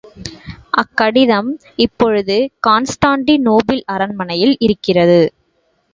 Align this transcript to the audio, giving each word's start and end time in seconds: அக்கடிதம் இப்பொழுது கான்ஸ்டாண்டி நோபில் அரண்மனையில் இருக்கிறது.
அக்கடிதம் 0.73 1.51
இப்பொழுது 1.77 2.37
கான்ஸ்டாண்டி 2.67 3.35
நோபில் 3.47 3.85
அரண்மனையில் 3.87 4.55
இருக்கிறது. 4.59 5.21